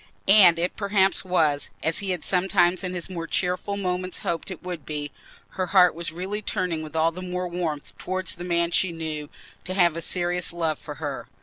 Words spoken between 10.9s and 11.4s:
her.